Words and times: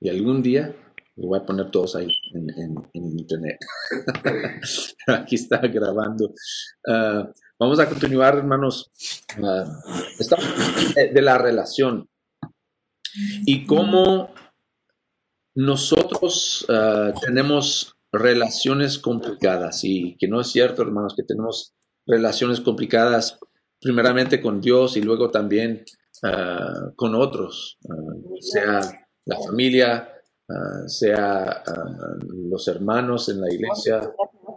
Y 0.00 0.08
algún 0.08 0.42
día 0.42 0.74
los 1.16 1.28
voy 1.28 1.38
a 1.38 1.44
poner 1.44 1.70
todos 1.70 1.94
ahí 1.96 2.10
en, 2.32 2.74
internet. 2.94 3.58
Aquí 5.06 5.34
está 5.34 5.58
grabando. 5.58 6.32
Ah, 6.88 7.30
vamos 7.58 7.78
a 7.78 7.88
continuar, 7.88 8.38
hermanos. 8.38 8.90
Uh, 9.38 9.70
estamos 10.18 10.46
de 10.94 11.22
la 11.22 11.36
relación 11.36 12.08
y 13.44 13.66
cómo 13.66 14.32
nosotros 15.54 16.64
ah, 16.70 17.12
tenemos 17.20 17.94
relaciones 18.12 18.98
complicadas 18.98 19.84
y 19.84 20.16
que 20.18 20.28
no 20.28 20.40
es 20.40 20.48
cierto, 20.48 20.80
hermanos, 20.82 21.14
que 21.14 21.24
tenemos 21.24 21.74
relaciones 22.06 22.60
complicadas 22.60 23.38
primeramente 23.80 24.40
con 24.40 24.60
Dios 24.60 24.96
y 24.96 25.02
luego 25.02 25.30
también 25.30 25.84
con 26.96 27.14
otros, 27.14 27.78
sea 28.40 28.80
la 29.30 29.40
familia, 29.40 30.20
Ah, 30.50 30.88
sea 30.88 31.62
ah, 31.64 32.16
los 32.20 32.66
hermanos 32.66 33.28
en 33.28 33.40
la 33.40 33.52
iglesia 33.54 34.00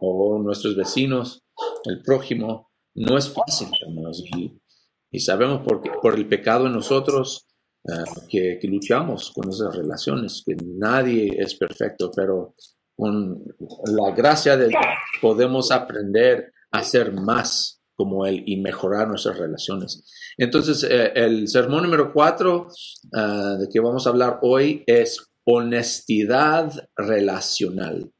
o 0.01 0.39
nuestros 0.39 0.75
vecinos, 0.75 1.43
el 1.85 2.01
prójimo, 2.01 2.71
no 2.95 3.15
es 3.15 3.29
fácil, 3.29 3.67
hermanos. 3.79 4.23
Y, 4.35 5.19
sabemos 5.19 5.61
por, 5.61 5.83
por 6.01 6.15
el 6.15 6.27
pecado 6.27 6.65
en 6.65 6.73
nosotros 6.73 7.45
ah, 7.87 8.05
que, 8.27 8.59
luchamos 8.63 9.31
con 9.31 9.49
esas 9.49 9.75
relaciones, 9.75 10.41
que 10.43 10.55
nadie 10.55 11.35
es 11.37 11.53
perfecto, 11.53 12.09
pero 12.15 12.55
con 12.95 13.43
la 13.85 14.15
gracia 14.15 14.57
de 14.57 14.69
Dios 14.69 14.81
podemos 15.21 15.69
aprender 15.69 16.53
a 16.71 16.81
ser 16.81 17.13
más 17.13 17.82
como 18.03 18.25
Él 18.25 18.43
y 18.45 18.57
mejorar 18.57 19.07
nuestras 19.07 19.37
relaciones. 19.37 20.03
Entonces, 20.37 20.83
eh, 20.83 21.13
el 21.15 21.47
sermón 21.47 21.83
número 21.83 22.11
cuatro 22.11 22.67
de 23.11 23.67
que 23.71 23.79
vamos 23.79 24.05
a 24.05 24.09
hablar 24.09 24.39
hoy 24.41 24.83
es 24.87 25.31
honestidad 25.45 26.89
relacional. 26.97 28.11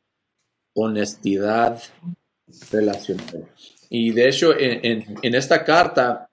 Honestidad 0.73 1.81
relacional. 2.71 3.49
Y 3.89 4.11
de 4.11 4.29
hecho, 4.29 4.57
en, 4.57 5.35
esta 5.35 5.63
carta 5.63 6.29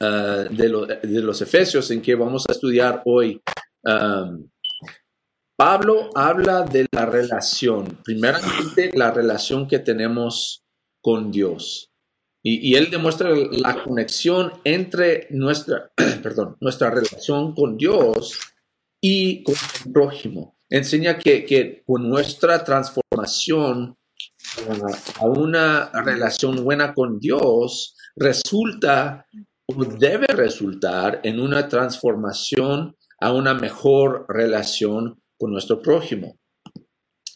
uh, 0.00 0.54
de, 0.54 0.68
los 0.68 1.42
Efesios, 1.42 1.90
en 1.90 2.02
que 2.02 2.14
vamos 2.14 2.44
a 2.48 2.52
estudiar 2.52 3.02
hoy, 3.06 3.40
um, 3.84 4.48
Pablo 5.56 6.08
habla 6.14 6.62
de 6.62 6.86
la 6.90 7.04
relación, 7.04 7.98
primeramente 8.02 8.90
la 8.94 9.10
relación 9.10 9.68
que 9.68 9.78
tenemos 9.78 10.64
con 11.02 11.30
Dios. 11.30 11.89
Y, 12.42 12.74
él 12.74 12.90
demuestra 12.90 13.30
la 13.34 13.82
conexión 13.82 14.52
entre 14.64 15.26
nuestra, 15.30 15.92
perdón, 16.22 16.56
nuestra 16.60 16.90
relación 16.90 17.54
con 17.54 17.76
Dios 17.76 18.38
y 19.00 19.42
con 19.42 19.54
el 19.84 19.92
prójimo. 19.92 20.56
Enseña 20.70 21.18
que, 21.18 21.82
con 21.86 22.08
nuestra 22.08 22.64
transformación 22.64 23.96
a 25.18 25.24
una 25.26 25.90
relación 26.02 26.64
buena 26.64 26.94
con 26.94 27.18
Dios 27.18 27.94
resulta 28.16 29.26
o 29.66 29.84
debe 29.84 30.26
resultar 30.28 31.20
en 31.22 31.40
una 31.40 31.68
transformación 31.68 32.96
a 33.20 33.32
una 33.32 33.54
mejor 33.54 34.24
relación 34.28 35.20
con 35.38 35.52
nuestro 35.52 35.80
prójimo. 35.80 36.38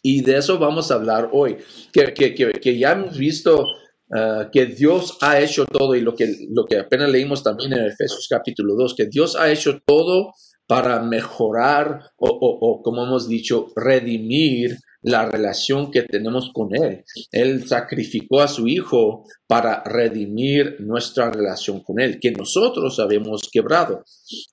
Y 0.03 0.23
de 0.23 0.39
eso 0.39 0.59
vamos 0.59 0.91
a 0.91 0.95
hablar 0.95 1.31
hoy, 1.33 1.57
que, 1.93 2.79
ya 2.79 2.93
hemos 2.93 3.17
visto 3.17 3.67
uh, 4.11 4.51
que 4.53 4.67
Dios 4.67 5.19
ha 5.21 5.41
hecho 5.41 5.65
todo 5.67 5.95
y 5.95 6.01
lo 6.01 6.15
que, 6.15 6.47
lo 6.51 6.65
que 6.65 6.79
apenas 6.79 7.11
leímos 7.11 7.43
también 7.43 7.73
en 7.73 7.87
Efesios 7.87 8.27
capítulo 8.29 8.75
2, 8.75 8.95
que 8.97 9.07
Dios 9.07 9.37
ha 9.37 9.51
hecho 9.51 9.81
todo 9.85 10.33
para 10.67 11.03
mejorar 11.03 12.11
o, 12.17 12.81
como 12.83 13.05
hemos 13.05 13.29
dicho, 13.29 13.67
redimir 13.77 14.79
la 15.03 15.29
relación 15.29 15.91
que 15.91 16.03
tenemos 16.03 16.51
con 16.55 16.75
Él. 16.75 17.05
Él 17.31 17.67
sacrificó 17.69 18.41
a 18.41 18.49
su 18.49 18.67
Hijo 18.67 19.25
para 19.47 19.83
redimir 19.85 20.77
nuestra 20.81 21.31
relación 21.31 21.81
con 21.81 22.01
Él, 22.01 22.19
que 22.19 22.33
nosotros 22.33 22.99
habíamos 22.99 23.51
quebrado. 23.53 24.05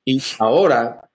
Y 0.03 0.21
ahora, 0.39 1.09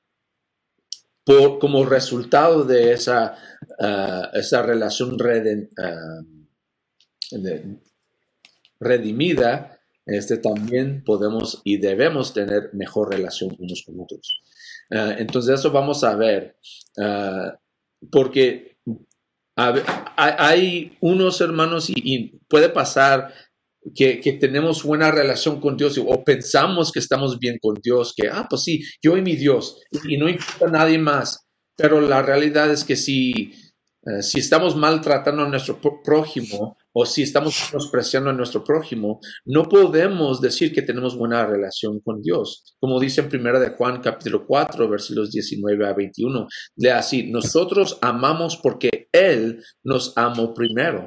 por, 1.25 1.59
como 1.59 1.85
resultado 1.85 2.65
de 2.65 2.93
esa, 2.93 3.37
ah, 3.79 4.31
esa 4.33 4.63
relación 4.63 5.19
ah, 5.79 6.23
redimida, 8.81 9.79
este, 10.07 10.39
también 10.39 11.03
podemos 11.05 11.61
y 11.65 11.79
debemos 11.79 12.33
tener 12.33 12.71
mejor 12.73 13.11
relación 13.11 13.57
unos 13.59 13.83
con 13.85 14.01
otros. 14.01 14.41
Ah, 14.91 15.15
entonces 15.19 15.59
eso 15.59 15.71
vamos 15.73 16.05
a 16.05 16.15
ver, 16.15 16.57
ah, 16.99 17.59
porque 18.11 18.77
hay 19.57 20.97
unos 21.01 21.41
hermanos 21.41 21.89
y, 21.89 22.39
puede 22.49 22.69
pasar 22.69 23.33
que, 23.95 24.39
tenemos 24.39 24.83
buena 24.83 25.11
relación 25.11 25.61
con 25.61 25.77
Dios 25.77 25.99
o 25.99 26.25
pensamos 26.25 26.93
que 26.93 26.99
estamos 26.99 27.39
bien 27.39 27.59
con 27.61 27.75
Dios, 27.83 28.15
que, 28.17 28.29
ah, 28.29 28.47
pues 28.49 28.63
sí, 28.63 28.85
yo 29.03 29.17
y 29.17 29.23
mi 29.23 29.35
Dios, 29.35 29.81
y, 30.09 30.19
no 30.19 30.29
importa 30.29 30.79
nadie 30.79 30.99
más, 30.99 31.47
pero 31.77 32.01
la 32.01 32.23
realidad 32.23 32.71
es 32.71 32.85
que 32.85 32.97
si, 32.97 33.55
eh, 34.07 34.23
si 34.23 34.41
estamos 34.41 34.77
maltratando 34.77 35.43
a 35.43 35.49
nuestro 35.49 35.81
prójimo, 36.03 36.77
o 36.99 37.05
si 37.05 37.23
estamos 37.23 37.55
menospreciando 37.71 38.31
a 38.31 38.33
nuestro 38.33 38.65
prójimo, 38.65 39.21
no 39.45 39.65
podemos 39.65 40.41
decir 40.41 40.73
que 40.73 40.81
tenemos 40.81 41.15
buena 41.15 41.45
relación 41.45 42.01
con 42.01 42.23
Dios. 42.23 42.75
Como 42.81 42.99
dice 42.99 43.21
en 43.21 43.29
1 43.39 43.61
de 43.61 43.69
Juan 43.73 44.01
capítulo 44.01 44.47
4, 44.47 44.89
versículos 44.89 45.31
19 45.31 45.87
a 45.87 45.93
21, 45.93 46.47
le 46.77 46.93
así, 46.93 47.31
nosotros 47.31 47.99
amamos 48.01 48.59
porque 48.63 49.09
Él 49.13 49.63
nos 49.85 50.17
amó 50.17 50.55
primero. 50.55 51.07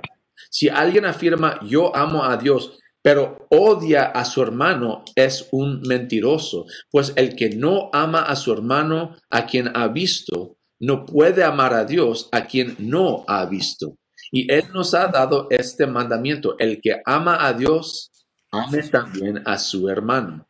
Si 0.51 0.69
alguien 0.69 1.05
afirma 1.05 1.59
yo 1.67 1.95
amo 1.95 2.23
a 2.23 2.38
Dios, 2.38 2.77
pero 3.01 3.47
odia 3.50 4.03
a 4.03 4.25
su 4.25 4.44
hermano, 4.44 5.03
es 5.16 5.50
un 5.51 5.81
mentiroso, 5.81 6.66
pues 6.91 7.13
el 7.16 7.35
que 7.35 7.50
no 7.50 7.89
ama 7.94 8.21
a 8.21 8.35
su 8.35 8.53
hermano, 8.53 9.16
a 9.31 9.47
quien 9.47 9.75
ha 9.75 9.88
visto, 9.88 10.57
no 10.79 11.03
puede 11.03 11.44
amar 11.44 11.73
a 11.73 11.85
Dios, 11.85 12.29
a 12.31 12.45
quien 12.45 12.75
no 12.77 13.25
ha 13.27 13.47
visto. 13.47 13.95
Y 14.31 14.51
Él 14.51 14.66
nos 14.73 14.94
ha 14.94 15.07
dado 15.07 15.47
este 15.50 15.88
mandamiento, 15.88 16.57
el 16.59 16.81
que 16.81 17.01
ama 17.06 17.45
a 17.45 17.53
Dios, 17.53 18.12
ame 18.51 18.84
también 18.84 19.41
a 19.45 19.57
su 19.57 19.90
hermano. 19.90 20.47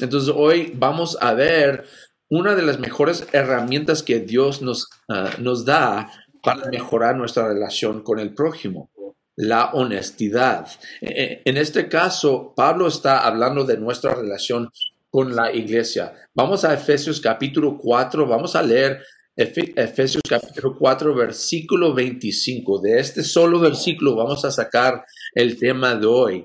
Entonces 0.00 0.32
hoy 0.34 0.72
vamos 0.74 1.18
a 1.20 1.34
ver 1.34 1.84
una 2.28 2.54
de 2.54 2.62
las 2.62 2.78
mejores 2.78 3.26
herramientas 3.32 4.02
que 4.02 4.20
Dios 4.20 4.62
nos, 4.62 4.88
ah, 5.08 5.30
nos 5.38 5.64
da 5.64 6.10
para 6.42 6.66
mejorar 6.70 7.16
nuestra 7.16 7.48
relación 7.48 8.02
con 8.02 8.18
el 8.18 8.34
prójimo, 8.34 8.90
la 9.36 9.66
honestidad. 9.72 10.66
E, 11.00 11.08
e, 11.08 11.42
en 11.44 11.56
este 11.56 11.88
caso, 11.88 12.54
Pablo 12.56 12.86
está 12.86 13.26
hablando 13.26 13.64
de 13.64 13.76
nuestra 13.76 14.14
relación 14.14 14.70
con 15.10 15.34
la 15.34 15.52
iglesia. 15.52 16.14
Vamos 16.34 16.64
a 16.64 16.72
Efesios 16.72 17.20
capítulo 17.20 17.76
4, 17.76 18.26
vamos 18.26 18.54
a 18.54 18.62
leer 18.62 19.02
Efesios 19.40 20.22
capítulo 20.28 20.76
4, 20.76 21.14
versículo 21.14 21.94
25. 21.94 22.78
De 22.82 23.00
este 23.00 23.22
solo 23.24 23.58
versículo 23.58 24.14
vamos 24.14 24.44
a 24.44 24.50
sacar 24.50 25.06
el 25.34 25.58
tema 25.58 25.94
de 25.94 26.06
hoy. 26.06 26.44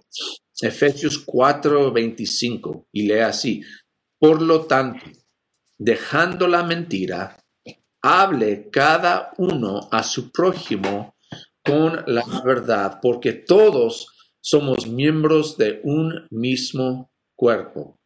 Efesios 0.62 1.20
4, 1.20 1.92
25. 1.92 2.88
Y 2.94 3.08
lee 3.08 3.20
así. 3.20 3.62
Por 4.18 4.42
lo 4.42 4.62
tanto, 4.62 5.06
dejando 5.78 6.48
la 6.48 6.64
mentira, 6.64 7.38
hable 8.02 8.70
cada 8.70 9.34
uno 9.40 9.90
a 9.92 10.02
su 10.02 10.32
prójimo 10.32 11.18
con 11.66 12.02
la 12.08 12.24
verdad, 12.46 13.00
porque 13.02 13.34
todos 13.34 14.08
somos 14.40 14.88
miembros 14.88 15.58
de 15.58 15.82
un 15.84 16.28
mismo 16.30 17.12
cuerpo. 17.36 18.00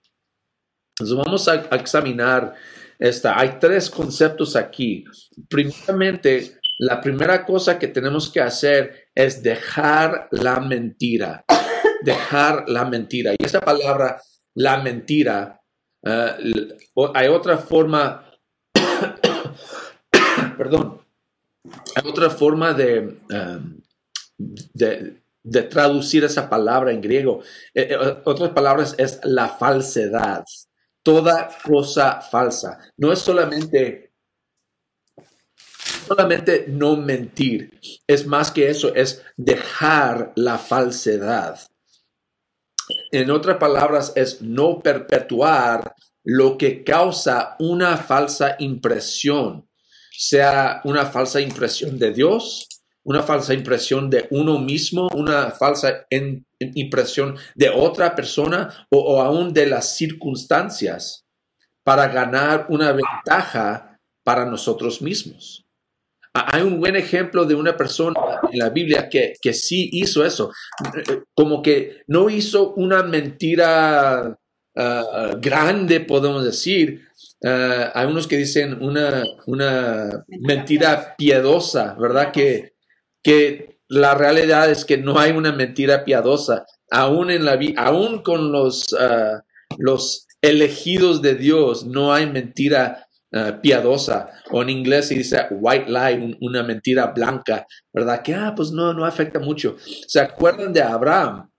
Entonces 0.97 1.15
vamos 1.15 1.47
a 1.47 1.55
examinar 1.75 2.55
hay 2.99 3.57
tres 3.59 3.89
conceptos 3.89 4.55
aquí. 4.55 5.05
Primeramente, 5.47 6.59
la 6.79 6.99
primera 6.99 7.45
cosa 7.45 7.79
que 7.79 7.87
tenemos 7.87 8.29
que 8.29 8.41
hacer 8.41 9.09
es 9.15 9.41
dejar 9.41 10.27
la 10.31 10.59
mentira. 10.59 11.45
Dejar 12.03 12.67
la 12.67 12.85
mentira. 12.85 13.33
Y 13.37 13.45
esta 13.45 13.61
palabra, 13.61 14.21
la 14.55 14.81
mentira, 14.81 15.61
eh, 16.05 16.67
hay 17.13 17.27
otra 17.27 17.57
forma, 17.57 18.31
perdón, 20.57 21.01
hay 21.95 22.09
otra 22.09 22.29
forma 22.29 22.73
de, 22.73 23.19
um, 23.29 23.81
de, 24.73 25.63
traducir 25.63 26.23
esa 26.23 26.49
palabra 26.49 26.91
en 26.91 27.01
griego. 27.01 27.41
Eh, 27.73 27.89
eh, 27.91 28.21
otras 28.23 28.51
palabras 28.51 28.95
es 28.97 29.19
la 29.23 29.49
falsedad 29.49 30.45
toda 31.03 31.49
cosa 31.63 32.21
falsa. 32.21 32.79
No 32.97 33.11
es 33.11 33.19
solamente, 33.19 34.13
solamente 36.07 36.65
no 36.67 36.95
mentir, 36.95 37.79
es 38.07 38.25
más 38.25 38.51
que 38.51 38.69
eso, 38.69 38.93
es 38.93 39.23
dejar 39.37 40.33
la 40.35 40.57
falsedad. 40.57 41.59
En 43.11 43.29
otras 43.29 43.57
palabras, 43.57 44.13
es 44.15 44.41
no 44.41 44.79
perpetuar 44.79 45.93
lo 46.23 46.57
que 46.57 46.83
causa 46.83 47.55
una 47.59 47.97
falsa 47.97 48.55
impresión. 48.59 49.65
sea 50.11 50.81
una 50.83 51.05
falsa 51.05 51.39
impresión 51.39 51.97
de 51.97 52.11
Dios, 52.11 52.67
una 53.09 53.23
falsa 53.23 53.55
impresión 53.55 54.07
de 54.07 54.27
uno 54.29 54.59
mismo, 54.59 55.09
una 55.15 55.49
falsa 55.49 56.05
impresión 56.59 57.35
de 57.55 57.69
otra 57.69 58.15
persona 58.15 58.85
o, 58.91 58.99
o 58.99 59.21
aún 59.21 59.51
de 59.51 59.65
las 59.65 59.95
circunstancias 59.95 61.25
para 61.83 62.07
ganar 62.07 62.67
una 62.69 62.91
ventaja 62.91 63.97
para 64.23 64.45
nosotros 64.45 65.01
mismos. 65.01 65.65
Hay 66.35 66.61
un 66.61 66.79
buen 66.79 66.95
ejemplo 66.95 67.45
de 67.45 67.55
una 67.55 67.75
persona 67.75 68.19
en 68.51 68.59
la 68.59 68.69
Biblia 68.69 69.09
que, 69.09 69.33
que 69.41 69.53
sí 69.53 69.89
hizo 69.91 70.23
eso, 70.23 70.51
como 71.33 71.63
que 71.63 72.03
no 72.05 72.29
hizo 72.29 72.75
una 72.75 73.01
mentira 73.01 74.37
ah, 74.77 75.35
grande, 75.41 76.01
podemos 76.01 76.43
decir. 76.43 77.07
Ah, 77.43 77.91
hay 77.95 78.05
unos 78.05 78.27
que 78.27 78.37
dicen 78.37 78.83
una, 78.83 79.23
una 79.47 80.23
mentira 80.27 81.15
piadosa, 81.17 81.95
¿verdad? 81.99 82.31
Que, 82.31 82.73
que 83.23 83.79
la 83.87 84.13
realidad 84.13 84.69
es 84.69 84.85
que 84.85 84.97
no 84.97 85.19
hay 85.19 85.31
una 85.31 85.51
mentira 85.51 86.05
piadosa. 86.05 86.65
Aún, 86.91 87.31
en 87.31 87.45
la, 87.45 87.59
aún 87.77 88.21
con 88.21 88.51
los, 88.51 88.93
uh, 88.93 89.39
los 89.77 90.27
elegidos 90.41 91.21
de 91.21 91.35
Dios, 91.35 91.85
no 91.85 92.13
hay 92.13 92.27
mentira 92.27 93.07
uh, 93.31 93.59
piadosa. 93.61 94.29
O 94.51 94.61
en 94.61 94.69
inglés 94.69 95.07
se 95.07 95.15
dice 95.15 95.47
white 95.49 95.89
lie, 95.89 96.37
una 96.41 96.63
mentira 96.63 97.07
blanca, 97.07 97.65
¿verdad? 97.91 98.21
Que, 98.21 98.35
ah, 98.35 98.53
pues 98.55 98.71
no, 98.71 98.93
no 98.93 99.05
afecta 99.05 99.39
mucho. 99.39 99.75
¿Se 100.07 100.19
acuerdan 100.19 100.71
de 100.71 100.81
Abraham? 100.81 101.49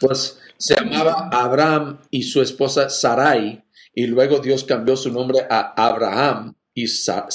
Pues 0.00 0.38
se 0.56 0.74
llamaba 0.74 1.28
Abraham 1.32 1.98
y 2.10 2.22
su 2.22 2.40
esposa 2.40 2.88
Sarai, 2.88 3.64
y 3.94 4.06
luego 4.06 4.38
Dios 4.38 4.64
cambió 4.64 4.96
su 4.96 5.12
nombre 5.12 5.40
a 5.50 5.74
Abraham 5.76 6.54
y 6.72 6.86
Sara 6.86 7.28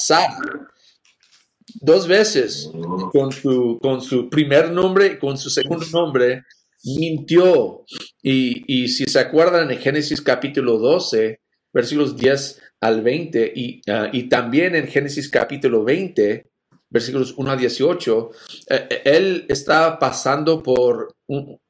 dos 1.76 2.08
veces 2.08 2.72
con 3.12 3.32
su, 3.32 3.78
con 3.82 4.02
su 4.02 4.30
primer 4.30 4.72
nombre 4.72 5.08
y 5.08 5.18
con 5.18 5.38
su 5.38 5.50
segundo 5.50 5.86
nombre, 5.92 6.44
mintió. 6.84 7.84
Y, 8.22 8.88
si 8.88 9.06
se 9.06 9.20
acuerdan 9.20 9.72
en 9.72 9.80
Génesis 9.80 10.22
capítulo 10.22 10.78
12, 10.78 11.40
versículos 11.74 12.16
10 12.16 12.62
al 12.82 13.02
20, 13.02 13.54
y, 13.56 13.82
ah, 13.90 14.10
y 14.12 14.24
también 14.30 14.76
en 14.76 14.88
Génesis 14.88 15.30
capítulo 15.30 15.84
20, 15.84 16.50
versículos 16.90 17.34
1 17.38 17.52
a 17.52 17.56
18, 17.56 18.32
eh, 18.70 19.02
él 19.04 19.46
estaba 19.50 20.00
pasando 20.00 20.64
por 20.64 21.16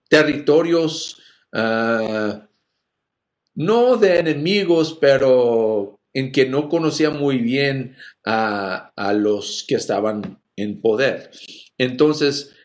territorios 0.10 1.22
ah, 1.54 2.44
no 3.56 3.98
de 3.98 4.20
enemigos, 4.20 4.98
pero 5.02 5.97
en 6.18 6.32
que 6.32 6.48
no 6.48 6.68
conocía 6.68 7.12
muy 7.12 7.38
bien 7.38 7.96
a, 8.26 8.92
los 9.14 9.64
que 9.68 9.76
estaban 9.76 10.42
en 10.56 10.82
poder. 10.82 11.30
Entonces, 11.78 12.56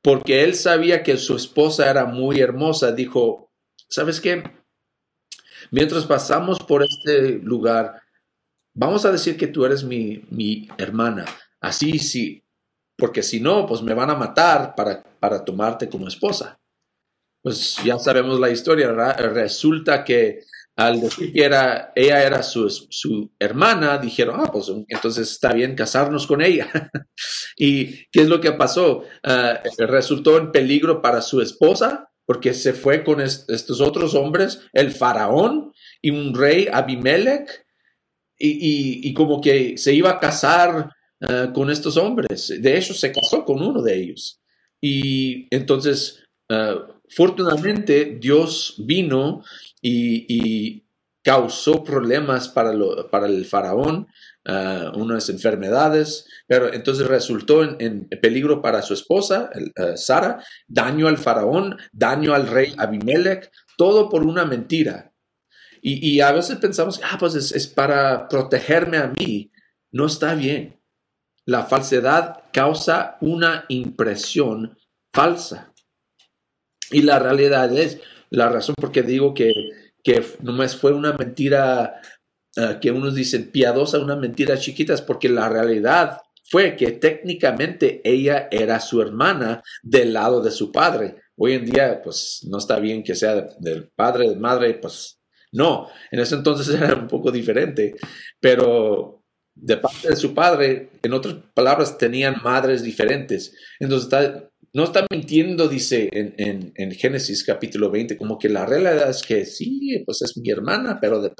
porque 0.00 0.44
él 0.44 0.54
sabía 0.54 1.02
que 1.02 1.18
su 1.18 1.36
esposa 1.36 1.90
era 1.90 2.06
muy 2.06 2.40
hermosa, 2.40 2.92
dijo, 2.92 3.52
¿sabes 3.90 4.18
qué? 4.18 4.44
Mientras 5.70 6.06
pasamos 6.06 6.58
por 6.60 6.82
este 6.82 7.32
lugar, 7.32 8.00
vamos 8.72 9.04
a 9.04 9.12
decir 9.12 9.36
que 9.36 9.48
tú 9.48 9.66
eres 9.66 9.84
mi, 9.84 10.24
mi 10.30 10.66
hermana. 10.78 11.26
Así 11.60 11.98
sí, 11.98 12.42
porque 12.96 13.22
si 13.22 13.40
no, 13.40 13.66
pues 13.66 13.82
me 13.82 13.92
van 13.92 14.08
a 14.08 14.14
matar 14.14 14.74
para, 14.74 15.02
para 15.20 15.44
tomarte 15.44 15.90
como 15.90 16.08
esposa. 16.08 16.58
Pues 17.42 17.76
ya 17.84 17.98
sabemos 17.98 18.40
la 18.40 18.48
historia. 18.48 18.90
Resulta 19.12 20.02
que 20.02 20.44
al 20.80 20.98
decir 20.98 21.30
que 21.32 21.44
era, 21.44 21.92
ella 21.94 22.24
era 22.24 22.42
su, 22.42 22.70
su, 22.70 23.30
hermana, 23.38 23.98
dijeron, 23.98 24.40
ah, 24.40 24.50
pues 24.50 24.72
entonces 24.88 25.30
está 25.30 25.52
bien 25.52 25.74
casarnos 25.74 26.26
con 26.26 26.40
ella. 26.40 26.70
¿Y 27.58 28.06
qué 28.10 28.22
es 28.22 28.28
lo 28.28 28.40
que 28.40 28.52
pasó? 28.52 29.04
Ah, 29.22 29.60
resultó 29.76 30.38
en 30.38 30.52
peligro 30.52 31.02
para 31.02 31.20
su 31.20 31.42
esposa 31.42 32.10
porque 32.24 32.54
se 32.54 32.72
fue 32.72 33.04
con 33.04 33.20
estos 33.20 33.80
otros 33.80 34.14
hombres, 34.14 34.62
el 34.72 34.92
faraón 34.92 35.72
y 36.00 36.10
un 36.10 36.34
rey 36.34 36.66
Abimelech, 36.72 37.66
y, 38.38 39.06
y, 39.06 39.12
como 39.12 39.38
que 39.42 39.76
se 39.76 39.92
iba 39.92 40.10
a 40.10 40.18
casar 40.18 40.90
ah, 41.20 41.50
con 41.52 41.68
estos 41.68 41.98
hombres. 41.98 42.54
De 42.58 42.78
hecho, 42.78 42.94
se 42.94 43.12
casó 43.12 43.44
con 43.44 43.60
uno 43.60 43.82
de 43.82 43.96
ellos. 43.96 44.40
Y 44.80 45.46
entonces, 45.54 46.24
uh, 46.48 46.90
fortunadamente, 47.10 48.16
Dios 48.18 48.76
vino 48.78 49.42
y, 49.80 50.86
causó 51.22 51.84
problemas 51.84 52.48
para, 52.48 52.72
lo, 52.72 53.10
para 53.10 53.26
el 53.26 53.44
faraón, 53.44 54.06
uh, 54.48 54.98
unas 54.98 55.28
enfermedades, 55.28 56.26
pero 56.46 56.72
entonces 56.72 57.06
resultó 57.06 57.62
en, 57.62 58.08
peligro 58.22 58.62
para 58.62 58.80
su 58.80 58.94
esposa, 58.94 59.50
uh, 59.54 59.98
Sara, 59.98 60.42
daño 60.66 61.08
al 61.08 61.18
faraón, 61.18 61.76
daño 61.92 62.32
al 62.32 62.46
rey 62.46 62.74
Abimelech, 62.78 63.50
todo 63.76 64.08
por 64.08 64.24
una 64.24 64.46
mentira. 64.46 65.12
Y, 65.82 66.20
a 66.20 66.32
veces 66.32 66.58
pensamos, 66.58 67.00
ah, 67.02 67.16
pues 67.18 67.34
es, 67.34 67.52
es 67.52 67.66
para 67.66 68.28
protegerme 68.28 68.98
a 68.98 69.12
mí. 69.16 69.50
No 69.90 70.06
está 70.06 70.34
bien. 70.34 70.78
La 71.46 71.64
falsedad 71.64 72.44
causa 72.52 73.16
una 73.20 73.64
impresión 73.68 74.78
falsa. 75.12 75.72
Y 76.90 77.02
la 77.02 77.18
realidad 77.18 77.72
es, 77.76 77.98
la 78.30 78.48
razón 78.48 78.74
por 78.76 78.92
qué 78.92 79.02
digo 79.02 79.34
que, 79.34 79.52
que 80.02 80.24
nomás 80.40 80.76
fue 80.76 80.92
una 80.92 81.12
mentira 81.12 82.00
ah, 82.56 82.78
que 82.80 82.90
unos 82.90 83.14
dicen 83.14 83.50
piadosa, 83.50 83.98
una 83.98 84.16
mentira 84.16 84.58
chiquita, 84.58 84.94
es 84.94 85.02
porque 85.02 85.28
la 85.28 85.48
realidad 85.48 86.18
fue 86.50 86.76
que 86.76 86.92
técnicamente 86.92 88.00
ella 88.04 88.48
era 88.50 88.80
su 88.80 89.00
hermana 89.00 89.62
del 89.82 90.12
lado 90.12 90.42
de 90.42 90.50
su 90.50 90.72
padre. 90.72 91.16
Hoy 91.36 91.52
en 91.52 91.64
día, 91.64 92.02
pues 92.02 92.44
no 92.48 92.58
está 92.58 92.80
bien 92.80 93.04
que 93.04 93.14
sea 93.14 93.48
del 93.58 93.88
padre, 93.94 94.28
de 94.28 94.36
madre, 94.36 94.74
pues 94.74 95.20
no. 95.52 95.88
En 96.10 96.18
ese 96.20 96.34
entonces 96.34 96.68
era 96.74 96.94
un 96.94 97.06
poco 97.06 97.30
diferente, 97.30 97.94
pero 98.40 99.22
de 99.54 99.76
parte 99.76 100.08
de 100.08 100.16
su 100.16 100.34
padre, 100.34 100.90
en 101.02 101.12
otras 101.12 101.36
palabras, 101.54 101.96
tenían 101.98 102.36
madres 102.42 102.82
diferentes. 102.82 103.54
Entonces 103.78 104.04
está, 104.04 104.49
no 104.72 104.84
está 104.84 105.06
mintiendo, 105.10 105.68
dice 105.68 106.08
en, 106.12 106.92
Génesis 106.92 107.44
capítulo 107.44 107.90
20, 107.90 108.16
como 108.16 108.38
que 108.38 108.48
la 108.48 108.66
realidad 108.66 109.10
es 109.10 109.22
que 109.22 109.44
sí, 109.44 110.02
pues 110.06 110.22
es 110.22 110.36
mi 110.36 110.50
hermana, 110.50 110.98
pero 111.00 111.20
de, 111.20 111.32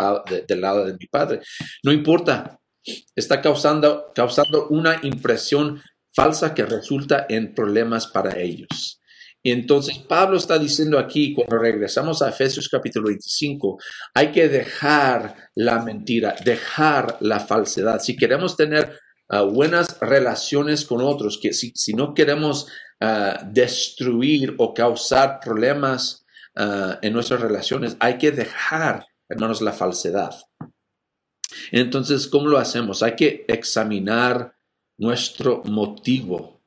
del 0.49 0.61
lado 0.61 0.85
de 0.85 0.93
mi 0.93 1.07
padre. 1.07 1.41
No 1.85 1.93
importa, 1.93 2.59
está 3.15 3.41
causando, 3.41 4.07
causando 4.15 4.69
una 4.69 5.01
impresión 5.03 5.81
falsa 6.13 6.55
que 6.55 6.67
resulta 6.67 7.27
en 7.29 7.55
problemas 7.55 8.09
para 8.09 8.39
ellos. 8.41 9.01
Y 9.43 9.53
entonces 9.53 9.99
Pablo 9.99 10.37
está 10.37 10.59
diciendo 10.59 10.99
aquí, 10.99 11.33
cuando 11.33 11.59
regresamos 11.59 12.21
a 12.21 12.29
Efesios 12.29 12.69
capítulo 12.69 13.09
25, 13.09 13.79
hay 14.15 14.33
que 14.33 14.49
dejar 14.49 15.49
la 15.55 15.83
mentira, 15.83 16.35
dejar 16.45 17.17
la 17.21 17.41
falsedad. 17.41 18.01
Si 18.01 18.17
queremos 18.17 18.57
tener 18.57 18.99
ah, 19.31 19.43
buenas 19.43 19.99
relaciones 20.01 20.85
con 20.85 21.01
otros, 21.01 21.39
que 21.41 21.53
si, 21.53 21.73
si 21.75 21.95
no 21.95 22.15
queremos 22.15 22.67
destruir 23.47 24.55
o 24.59 24.75
causar 24.75 25.41
problemas 25.41 26.27
ah, 26.55 26.99
en 27.01 27.15
nuestras 27.15 27.41
relaciones, 27.41 27.97
hay 27.99 28.19
que 28.19 28.31
dejar, 28.31 29.07
hermanos, 29.29 29.63
la 29.63 29.73
falsedad. 29.73 30.35
Entonces, 31.73 32.29
¿cómo 32.29 32.49
lo 32.49 32.59
hacemos? 32.59 33.03
Hay 33.03 33.17
que 33.17 33.45
examinar 33.49 34.55
nuestro 34.99 35.63
motivo, 35.65 36.63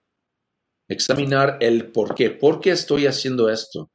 examinar 0.89 1.57
el 1.61 1.91
por 1.91 2.15
qué. 2.15 2.31
¿Por 2.31 2.59
qué 2.59 2.71
estoy 2.71 3.05
haciendo 3.05 3.49
esto? 3.49 3.91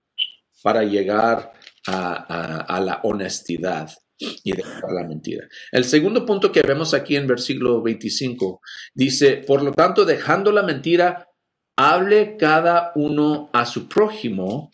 Para 0.63 0.85
llegar 0.85 1.53
a, 1.87 2.81
la 2.81 3.01
honestidad 3.03 3.91
y 4.19 4.53
dejar 4.53 4.91
la 4.93 5.07
mentira. 5.07 5.47
El 5.71 5.85
segundo 5.85 6.27
punto 6.27 6.51
que 6.51 6.63
vemos 6.63 6.95
aquí 6.95 7.17
en 7.17 7.27
versículo 7.27 7.83
25 7.83 8.61
dice, 8.95 9.45
por 9.47 9.63
lo 9.63 9.73
tanto, 9.73 10.05
dejando 10.05 10.51
la 10.53 10.63
mentira, 10.63 11.29
hable 11.77 12.37
cada 12.37 12.93
uno 12.97 13.51
a 13.53 13.65
su 13.65 13.89
prójimo 13.89 14.73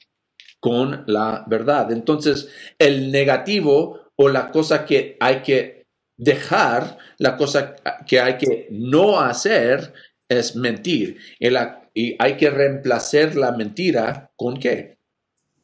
con 0.60 1.04
la 1.06 1.44
verdad. 1.46 1.92
Entonces, 1.92 2.48
el 2.78 3.12
negativo 3.12 4.12
o 4.16 4.28
la 4.28 4.50
cosa 4.50 4.86
que 4.86 5.16
hay 5.20 5.42
que 5.42 5.84
dejar, 6.16 6.96
la 7.18 7.36
cosa 7.36 7.76
que 8.06 8.20
hay 8.20 8.38
que 8.38 8.68
no 8.70 9.20
hacer 9.20 9.92
es 10.28 10.56
mentir. 10.56 11.18
Y, 11.38 12.16
hay 12.18 12.36
que 12.36 12.50
reemplazar 12.50 13.36
la 13.36 13.52
mentira 13.52 14.30
con 14.36 14.58
qué? 14.58 14.98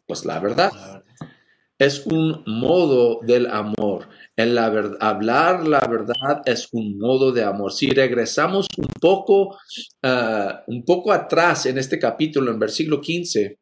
Pues 0.06 0.24
la 0.24 0.38
verdad. 0.38 0.99
Es 1.80 2.04
un 2.06 2.44
modo 2.46 3.20
del 3.22 3.46
amor 3.46 4.06
la 4.46 4.66
hablar 5.00 5.66
la 5.66 5.80
verdad 5.80 6.42
es 6.44 6.68
un 6.72 6.98
modo 6.98 7.32
de 7.32 7.42
amor. 7.42 7.72
Si 7.72 7.90
regresamos 7.90 8.66
un 8.76 8.88
poco, 9.00 9.58
ah, 10.02 10.62
un 10.66 10.84
poco 10.84 11.12
atrás 11.12 11.66
en 11.66 11.78
este 11.78 11.98
capítulo, 11.98 12.50
en 12.50 12.58
versículo 12.58 13.00
15, 13.00 13.58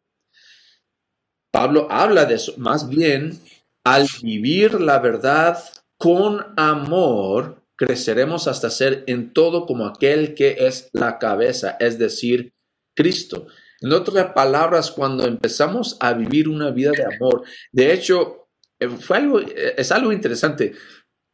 Pablo 1.50 1.88
habla 1.90 2.24
de 2.24 2.34
eso. 2.34 2.54
Más 2.58 2.88
bien, 2.88 3.38
al 3.84 4.06
vivir 4.22 4.80
la 4.80 4.98
verdad 4.98 5.58
con 5.98 6.44
amor, 6.56 7.64
creceremos 7.76 8.46
hasta 8.46 8.70
ser 8.70 9.04
en 9.06 9.32
todo 9.32 9.66
como 9.66 9.86
aquel 9.86 10.34
que 10.34 10.56
es 10.60 10.90
la 10.92 11.18
cabeza, 11.18 11.76
es 11.80 11.98
decir, 11.98 12.52
Cristo. 12.94 13.46
En 13.80 13.92
otras 13.92 14.32
palabras, 14.32 14.90
cuando 14.90 15.24
empezamos 15.24 15.96
a 16.00 16.12
vivir 16.12 16.48
una 16.48 16.70
vida 16.70 16.90
de 16.90 17.04
amor, 17.04 17.44
de 17.72 17.92
hecho, 17.92 18.48
eh, 18.80 18.88
fue 18.88 19.18
algo, 19.18 19.40
eh, 19.40 19.74
es 19.76 19.92
algo 19.92 20.12
interesante. 20.12 20.74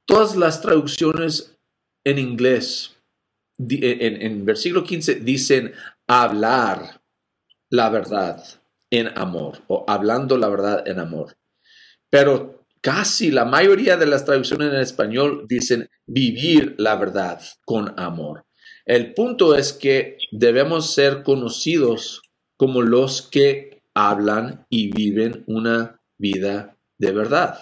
Todas 0.07 0.37
las 0.37 0.61
traducciones 0.61 1.57
en 2.05 2.19
inglés, 2.19 2.97
en, 3.59 4.21
en 4.21 4.45
versículo 4.45 4.85
15, 4.85 5.17
dicen 5.17 5.73
hablar 6.07 7.01
la 7.71 7.89
verdad 7.89 8.45
en 8.91 9.09
amor 9.19 9.63
o 9.69 9.85
hablando 9.89 10.37
la 10.37 10.49
verdad 10.49 10.87
en 10.87 10.99
amor. 11.01 11.37
Pero 12.11 12.67
casi 12.83 13.31
la 13.31 13.47
mayoría 13.47 13.97
de 13.97 14.07
las 14.07 14.27
traducciones 14.27 14.73
en 14.73 14.81
español 14.81 15.47
dicen 15.49 15.89
vivir 16.07 16.75
la 16.77 16.97
verdad 16.97 17.41
con 17.65 17.99
amor. 17.99 18.45
El 18.85 19.15
punto 19.15 19.57
es 19.57 19.73
que 19.73 20.19
debemos 20.31 20.93
ser 20.93 21.23
conocidos 21.23 22.24
como 22.57 22.83
los 22.83 23.23
que 23.23 23.83
hablan 23.95 24.67
y 24.69 24.91
viven 24.91 25.45
una 25.47 26.01
vida 26.19 26.77
de 26.99 27.13
verdad. 27.13 27.59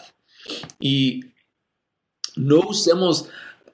Y 0.80 1.32
no 2.36 2.60
usemos 2.60 3.28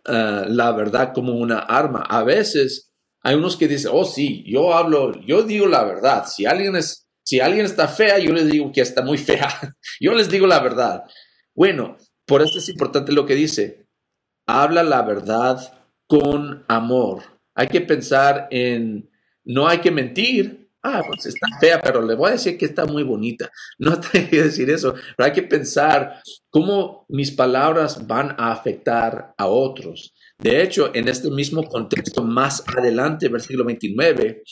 eh, 0.05 0.45
la 0.49 0.73
verdad 0.73 1.13
como 1.15 1.35
una 1.35 1.59
arma. 1.59 2.03
A 2.03 2.23
veces 2.23 2.93
hay 3.23 3.35
unos 3.35 3.57
que 3.57 3.69
dicen, 3.69 3.91
oh 3.95 4.05
sí, 4.05 4.45
yo 4.47 4.75
hablo, 4.75 5.21
yo 5.27 5.43
digo 5.43 5.67
la 5.67 5.85
verdad. 5.85 6.27
Si 6.27 6.47
alguien 6.47 6.77
es, 6.77 7.09
si 7.23 7.41
alguien 7.41 7.67
está 7.67 7.89
fea, 7.89 8.19
yo 8.19 8.33
les 8.33 8.51
digo 8.51 8.73
que 8.73 8.81
está 8.81 9.03
muy 9.03 9.19
fea. 9.19 9.49
yo 10.01 10.15
les 10.15 10.31
digo 10.31 10.47
la 10.47 10.61
verdad. 10.61 11.05
Bueno, 11.55 11.97
por 12.27 12.43
eso 12.43 12.59
es 12.59 12.69
importante 12.69 13.13
lo 13.13 13.27
que 13.27 13.35
dice. 13.35 13.87
Habla 14.47 14.83
la 14.83 15.03
verdad 15.03 15.79
con 16.07 16.65
amor. 16.69 17.23
Hay 17.55 17.69
que 17.69 17.81
pensar 17.81 18.49
en, 18.51 19.11
no 19.45 19.69
hay 19.69 19.79
que 19.79 19.91
mentir. 19.91 20.68
Ah, 20.83 21.03
pues 21.07 21.27
está 21.27 21.47
fea, 21.61 21.81
pero 21.81 22.01
le 22.03 22.15
voy 22.15 22.29
a 22.29 22.33
decir 22.33 22.57
que 22.57 22.67
está 22.67 22.87
muy 22.87 23.03
bonita. 23.03 23.51
No 23.79 24.01
hay 24.13 24.27
que 24.27 24.43
decir 24.45 24.71
eso, 24.71 24.95
pero 25.17 25.27
hay 25.27 25.33
que 25.33 25.43
pensar 25.43 26.21
cómo 26.51 27.05
mis 27.09 27.31
palabras 27.31 28.07
van 28.07 28.35
a 28.39 28.53
afectar 28.53 29.35
a 29.37 29.47
otros. 29.47 30.15
De 30.39 30.63
hecho, 30.63 30.93
en 30.95 31.09
este 31.09 31.31
mismo 31.31 31.65
contexto, 31.65 32.23
más 32.23 32.63
adelante, 32.69 33.29
versículo 33.29 33.65
29, 33.65 34.43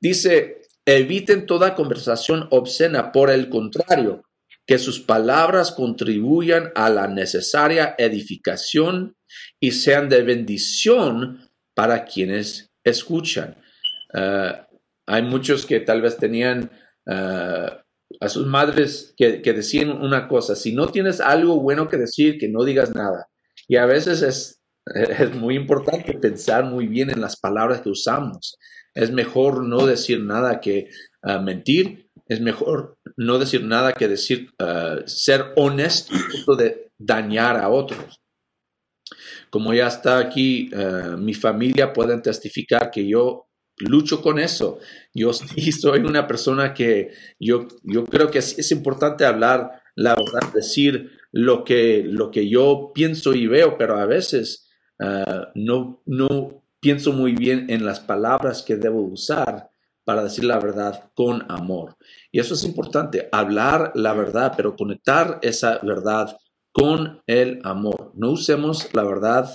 dice, 0.00 0.62
eviten 0.86 1.46
toda 1.46 1.74
conversación 1.74 2.46
obscena, 2.50 3.10
por 3.10 3.30
el 3.30 3.48
contrario, 3.48 4.22
que 4.66 4.78
sus 4.78 5.00
palabras 5.00 5.72
contribuyan 5.72 6.70
a 6.76 6.88
la 6.88 7.08
necesaria 7.08 7.96
edificación 7.98 9.16
y 9.60 9.72
sean 9.72 10.08
de 10.08 10.22
bendición 10.22 11.50
para 11.74 12.04
quienes 12.04 12.70
escuchan. 12.84 13.56
Eh, 14.14 14.52
hay 15.06 15.22
muchos 15.22 15.66
que 15.66 15.80
tal 15.80 16.00
vez 16.00 16.16
tenían 16.16 16.70
eh, 17.06 17.70
a 18.20 18.28
sus 18.28 18.46
madres 18.46 19.14
que, 19.16 19.40
decían 19.40 19.90
una 19.90 20.28
cosa, 20.28 20.54
si 20.54 20.74
no 20.74 20.88
tienes 20.88 21.20
algo 21.20 21.60
bueno 21.60 21.88
que 21.88 21.96
decir, 21.96 22.38
que 22.38 22.48
no 22.48 22.64
digas 22.64 22.94
nada. 22.94 23.28
Y 23.68 23.76
a 23.76 23.86
veces 23.86 24.22
es, 24.22 24.60
es 24.94 25.34
muy 25.34 25.56
importante 25.56 26.14
pensar 26.14 26.64
muy 26.64 26.86
bien 26.86 27.10
en 27.10 27.20
las 27.20 27.38
palabras 27.38 27.80
que 27.80 27.90
usamos. 27.90 28.56
Es 28.94 29.10
mejor 29.10 29.64
no 29.64 29.86
decir 29.86 30.22
nada 30.22 30.60
que 30.60 30.88
eh, 31.24 31.38
mentir 31.40 32.10
es 32.32 32.40
mejor 32.40 32.98
no 33.16 33.38
decir 33.38 33.64
nada 33.64 33.92
que 33.92 34.08
decir, 34.08 34.50
uh, 34.60 35.02
ser 35.06 35.52
honesto 35.56 36.56
de 36.56 36.90
dañar 36.98 37.56
a 37.56 37.68
otros. 37.68 38.20
Como 39.50 39.74
ya 39.74 39.88
está 39.88 40.18
aquí, 40.18 40.70
mi 41.18 41.34
familia 41.34 41.92
pueden 41.92 42.22
testificar 42.22 42.90
que 42.90 43.06
yo 43.06 43.48
lucho 43.82 44.22
con 44.22 44.38
eso. 44.38 44.78
Yo 45.14 45.32
soy 45.32 46.00
una 46.00 46.26
persona 46.26 46.74
que 46.74 47.12
yo, 47.38 47.68
yo 47.82 48.04
creo 48.04 48.30
que 48.30 48.38
es, 48.38 48.72
importante 48.72 49.24
hablar 49.24 49.82
la 49.94 50.14
verdad, 50.14 50.52
decir 50.52 51.10
lo 51.32 51.64
que, 51.64 52.02
lo 52.04 52.30
que 52.30 52.48
yo 52.48 52.92
pienso 52.94 53.34
y 53.34 53.46
veo, 53.46 53.76
pero 53.76 53.98
a 53.98 54.06
veces 54.06 54.70
uh, 55.00 55.48
no, 55.54 56.02
no 56.06 56.64
pienso 56.80 57.12
muy 57.12 57.32
bien 57.32 57.66
en 57.68 57.84
las 57.84 58.00
palabras 58.00 58.62
que 58.62 58.76
debo 58.76 59.02
usar 59.02 59.70
para 60.04 60.24
decir 60.24 60.44
la 60.44 60.58
verdad 60.58 61.10
con 61.14 61.44
amor. 61.50 61.96
Y 62.30 62.40
eso 62.40 62.54
es 62.54 62.64
importante, 62.64 63.28
hablar 63.32 63.92
la 63.94 64.14
verdad, 64.14 64.54
pero 64.56 64.76
conectar 64.76 65.38
esa 65.42 65.78
verdad 65.82 66.36
con 66.72 67.22
el 67.26 67.60
amor. 67.64 68.12
No 68.14 68.30
usemos 68.30 68.92
la 68.94 69.04
verdad 69.04 69.48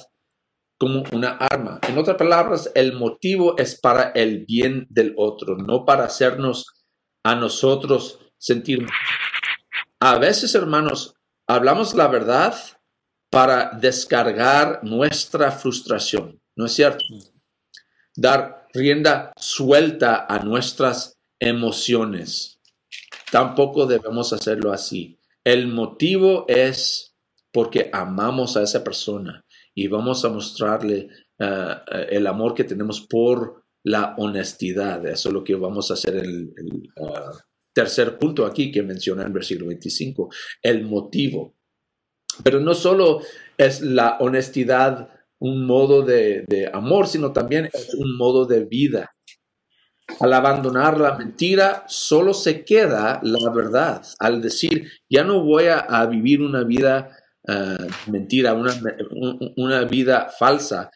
como 0.77 1.03
una 1.12 1.38
arma. 1.38 1.79
En 1.88 1.98
otras 1.98 2.17
palabras, 2.17 2.72
el 2.75 2.93
motivo 2.93 3.57
es 3.57 3.79
para 3.79 4.12
el 4.12 4.46
bien 4.46 4.88
del 4.89 5.13
otro, 5.17 5.57
no 5.57 5.86
para 5.86 6.05
hacernos 6.05 6.86
a 7.24 7.36
nosotros 7.36 8.19
sentir. 8.38 8.86
A 10.00 10.17
veces, 10.19 10.53
hermanos, 10.55 11.15
hablamos 11.48 11.96
la 11.96 12.07
verdad 12.07 12.55
para 13.29 13.72
descargar 13.72 14.79
nuestra 14.84 15.51
frustración, 15.51 16.39
¿no 16.55 16.65
es 16.65 16.74
cierto? 16.74 17.03
Dar 18.15 18.67
rienda 18.74 19.34
suelta 19.38 20.25
a 20.29 20.39
nuestras 20.39 21.17
emociones. 21.39 22.60
Tampoco 23.31 23.86
debemos 23.86 24.31
hacerlo 24.31 24.72
así. 24.72 25.19
El 25.43 25.67
motivo 25.67 26.46
es 26.48 27.15
porque 27.51 27.89
amamos 27.91 28.55
a 28.55 28.63
esa 28.63 28.84
persona 28.84 29.43
y 29.77 29.88
vamos 29.88 30.25
a 30.25 30.29
mostrarle 30.29 31.07
eh, 31.38 31.75
el 32.10 32.25
amor 32.25 32.55
que 32.55 32.63
tenemos 32.63 33.01
por 33.01 33.63
la 33.84 34.15
honestidad. 34.17 35.05
Eso 35.05 35.29
es 35.29 35.34
lo 35.34 35.43
que 35.43 35.53
vamos 35.53 35.91
a 35.91 35.93
hacer 35.93 36.15
en 36.15 36.25
el, 36.25 36.53
eh, 36.96 37.22
tercer 37.72 38.17
punto 38.17 38.43
aquí 38.43 38.72
que 38.72 38.81
menciona 38.81 39.24
en 39.24 39.34
versículo 39.34 39.67
25, 39.67 40.29
el 40.63 40.84
motivo. 40.84 41.55
Pero 42.43 42.60
no 42.60 42.74
solo 42.74 43.22
es 43.55 43.81
la 43.81 44.17
honestidad 44.19 45.10
un 45.38 45.67
modo 45.67 46.01
de, 46.01 46.72
amor, 46.74 47.07
sino 47.07 47.31
también 47.31 47.69
es 47.72 47.93
un 47.93 48.17
modo 48.17 48.48
de 48.48 48.65
vida. 48.65 49.15
Al 50.19 50.34
abandonar 50.34 51.00
la 51.00 51.15
mentira, 51.15 51.84
solo 51.88 52.34
se 52.34 52.65
queda 52.65 53.19
la 53.22 53.51
verdad. 53.51 54.01
Al 54.17 54.41
decir, 54.41 54.89
ya 55.07 55.24
no 55.24 55.43
voy 55.43 55.65
a, 55.65 56.03
vivir 56.07 56.41
una 56.41 56.63
vida 56.63 57.15
eh, 57.48 57.88
mentira, 58.08 58.54
una, 58.54 58.74
una, 59.56 59.84
vida 59.86 60.30
falsa, 60.38 60.92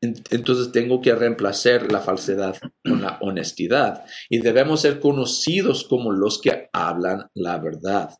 entonces 0.00 0.72
tengo 0.72 1.00
que 1.00 1.14
reemplazar 1.14 1.90
la 1.90 2.00
falsedad 2.00 2.56
con 2.84 3.02
la 3.02 3.18
honestidad. 3.20 4.04
Y 4.28 4.38
debemos 4.38 4.80
ser 4.80 5.00
conocidos 5.00 5.84
como 5.84 6.12
los 6.12 6.40
que 6.40 6.68
hablan 6.72 7.28
la 7.34 7.58
verdad. 7.58 8.10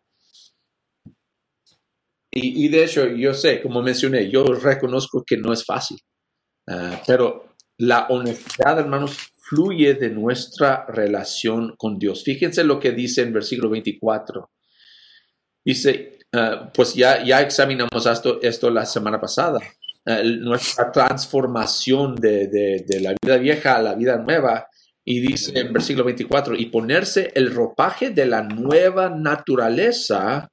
Y, 2.35 2.69
de 2.69 2.85
hecho, 2.85 3.07
yo 3.09 3.35
sé, 3.35 3.61
como 3.61 3.83
mencioné, 3.83 4.31
yo 4.31 4.42
reconozco 4.45 5.23
que 5.23 5.37
no 5.37 5.52
es 5.52 5.66
fácil, 5.66 5.99
ah, 6.66 7.02
pero 7.07 7.54
la 7.76 8.07
honestidad, 8.09 8.78
hermanos, 8.78 9.19
fluye 9.37 9.92
de 9.95 10.09
nuestra 10.09 10.87
relación 10.87 11.75
con 11.76 11.99
Dios. 11.99 12.25
Fíjense 12.25 12.64
lo 12.64 12.81
que 12.81 12.92
dice 12.92 13.21
en 13.21 13.35
versículo 13.35 13.69
24. 13.69 14.50
Dice, 15.62 16.21
ah, 16.33 16.71
pues 16.73 16.95
ya, 16.95 17.25
ya 17.25 17.41
examinamos 17.41 18.07
esto, 18.07 18.41
esto 18.43 18.71
la 18.71 18.87
semana 18.87 19.21
pasada, 19.21 19.61
ah, 20.07 20.23
nuestra 20.23 20.91
transformación 20.91 22.15
de, 22.17 22.49
de 22.49 23.01
la 23.01 23.15
vida 23.23 23.37
vieja 23.39 23.77
a 23.77 23.83
la 23.83 23.95
vida 23.95 24.17
nueva. 24.17 24.67
Y 25.05 25.19
dice 25.19 25.59
en 25.59 25.73
versículo 25.73 26.05
24, 26.05 26.55
y 26.55 26.67
ponerse 26.67 27.33
el 27.35 27.53
ropaje 27.53 28.11
de 28.11 28.25
la 28.25 28.43
nueva 28.43 29.11
naturaleza 29.11 30.49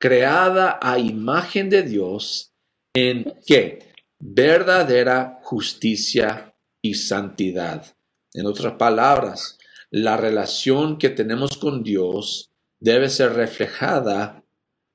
creada 0.00 0.80
a 0.82 0.98
imagen 0.98 1.70
de 1.70 1.82
Dios 1.82 2.52
en 2.92 3.34
qué? 3.46 3.94
Verdadera 4.18 5.38
justicia 5.42 6.52
y 6.82 6.94
santidad. 6.94 7.86
En 8.34 8.46
otras 8.46 8.74
palabras, 8.74 9.58
la 9.90 10.16
relación 10.16 10.98
que 10.98 11.10
tenemos 11.10 11.56
con 11.56 11.82
Dios 11.82 12.50
debe 12.80 13.08
ser 13.08 13.34
reflejada 13.34 14.41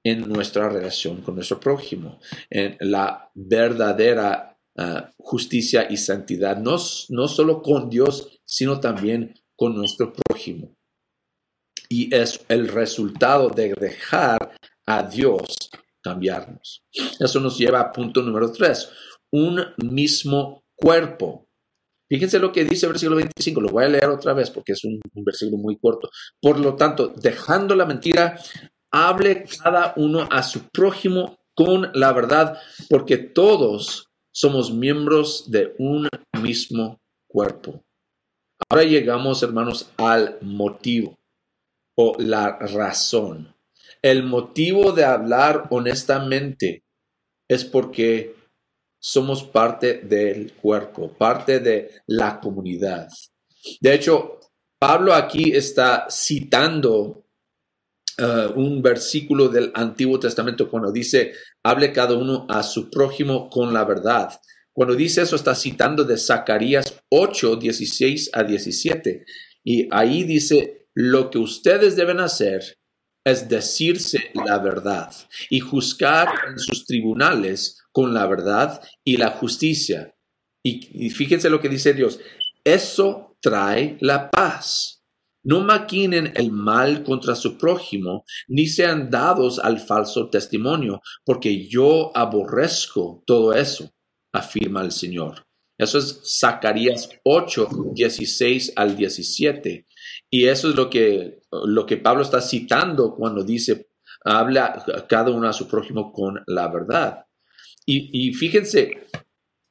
en 0.10 0.30
nuestra 0.30 0.70
relación 0.70 1.22
con 1.22 1.36
nuestro 1.36 1.60
prójimo, 1.60 2.20
en 2.50 2.78
la 2.80 3.30
verdadera 3.34 4.58
ah, 4.78 5.12
justicia 5.18 5.88
y 5.90 5.98
santidad, 5.98 6.58
no, 6.58 6.78
no 7.10 7.28
solo 7.28 7.62
con 7.62 7.90
Dios, 7.90 8.40
sino 8.46 8.80
también 8.80 9.34
con 9.56 9.76
nuestro 9.76 10.14
prójimo. 10.14 10.76
Y 11.90 12.14
es 12.14 12.40
el 12.48 12.68
resultado 12.68 13.50
de 13.50 13.74
dejar 13.74 14.56
a 14.86 15.04
Dios 15.04 15.70
cambiarnos. 16.02 16.84
Eso 17.20 17.40
nos 17.40 17.58
lleva 17.58 17.82
a 17.82 17.92
punto 17.92 18.22
número 18.22 18.52
tres, 18.52 18.90
un 19.32 19.62
mismo 19.78 20.64
cuerpo. 20.76 21.48
Fíjense 22.10 22.40
lo 22.40 22.54
que 22.54 22.64
dice 22.64 22.86
el 22.86 22.94
versículo 22.94 23.18
25, 23.18 23.60
lo 23.60 23.70
voy 23.70 23.84
a 23.84 23.90
leer 23.90 24.10
otra 24.10 24.34
vez 24.34 24.50
porque 24.50 24.72
es 24.72 24.84
un, 24.86 25.02
un 25.14 25.24
versículo 25.26 25.58
muy 25.58 25.78
corto. 25.78 26.10
Por 26.42 26.60
lo 26.60 26.76
tanto, 26.76 27.10
dejando 27.10 27.76
la 27.76 27.86
mentira, 27.86 28.40
hable 28.92 29.44
cada 29.44 29.94
uno 29.98 30.28
a 30.32 30.44
su 30.44 30.70
prójimo 30.70 31.38
con 31.56 31.92
la 31.94 32.14
verdad, 32.14 32.60
porque 32.90 33.18
todos 33.18 34.10
somos 34.32 34.72
miembros 34.72 35.50
de 35.50 35.74
un 35.80 36.08
mismo 36.42 37.00
cuerpo. 37.28 37.84
Ahora 38.70 38.84
llegamos, 38.84 39.42
hermanos, 39.42 39.92
al 39.98 40.38
motivo 40.42 41.18
o 41.96 42.16
la 42.20 42.58
razón. 42.60 43.56
El 44.02 44.24
motivo 44.24 44.92
de 44.92 45.06
hablar 45.06 45.68
honestamente 45.72 46.84
es 47.48 47.66
porque 47.66 48.36
somos 49.00 49.44
parte 49.44 50.00
del 50.00 50.54
cuerpo, 50.54 51.12
parte 51.14 51.60
de 51.60 52.02
la 52.06 52.40
comunidad. 52.40 53.10
De 53.80 53.94
hecho, 53.94 54.40
Pablo 54.80 55.14
aquí 55.14 55.52
está 55.52 56.08
citando 56.10 57.27
uh, 58.22 58.60
un 58.60 58.82
versículo 58.82 59.50
del 59.50 59.72
Antiguo 59.74 60.20
Testamento 60.20 60.70
cuando 60.70 60.92
dice, 60.92 61.34
hable 61.64 61.92
cada 61.94 62.16
uno 62.16 62.46
a 62.50 62.64
su 62.64 62.90
prójimo 62.90 63.50
con 63.50 63.74
la 63.74 63.84
verdad. 63.86 64.40
Cuando 64.74 64.96
dice 64.96 65.24
eso, 65.24 65.36
está 65.36 65.56
citando 65.56 66.04
de 66.04 66.18
Zacarías 66.18 67.02
8, 67.10 67.56
16 67.56 68.30
a 68.34 68.44
17. 68.44 69.26
Y 69.64 69.88
ahí 69.92 70.24
dice, 70.24 70.88
lo 70.94 71.30
que 71.30 71.40
ustedes 71.40 71.96
deben 71.96 72.20
hacer 72.20 72.78
es 73.26 73.50
decirse 73.50 74.32
la 74.34 74.60
verdad 74.60 75.12
y 75.50 75.60
juzgar 75.60 76.30
en 76.48 76.58
sus 76.58 76.86
tribunales 76.86 77.82
con 77.92 78.14
la 78.14 78.26
verdad 78.28 78.82
y 79.04 79.18
la 79.18 79.32
justicia. 79.32 80.16
Y, 80.64 81.08
y 81.08 81.10
fíjense 81.10 81.50
lo 81.50 81.60
que 81.60 81.70
dice 81.70 81.94
Dios, 81.94 82.20
eso 82.64 83.38
trae 83.42 83.98
la 84.00 84.30
paz. 84.30 84.97
No 85.44 85.62
maquinen 85.62 86.34
el 86.36 86.52
mal 86.52 87.04
contra 87.04 87.36
su 87.36 87.58
prójimo, 87.58 88.26
ni 88.48 88.68
sean 88.68 89.10
dados 89.10 89.60
al 89.60 89.80
falso 89.80 90.30
testimonio, 90.30 91.02
porque 91.24 91.68
yo 91.68 92.12
aborrezco 92.16 93.24
todo 93.26 93.54
eso, 93.54 93.90
afirma 94.34 94.82
el 94.82 94.92
Señor. 94.92 95.48
Eso 95.78 96.00
es 96.00 96.40
Zacarías 96.40 97.10
8, 97.24 97.70
16 97.94 98.74
al 98.76 98.98
17. 98.98 99.86
Y 100.30 100.46
eso 100.46 100.70
es 100.70 100.76
lo 100.76 100.90
que, 100.90 101.40
lo 101.52 101.86
que 101.86 101.98
Pablo 101.98 102.24
está 102.24 102.42
citando 102.42 103.16
cuando 103.16 103.44
dice, 103.44 103.90
habla 104.26 104.84
cada 105.08 105.32
uno 105.32 105.48
a 105.48 105.54
su 105.54 105.68
prójimo 105.68 106.12
con 106.12 106.44
la 106.48 106.68
verdad. 106.68 107.26
Y, 107.86 108.28
y 108.28 108.34
fíjense, 108.34 109.08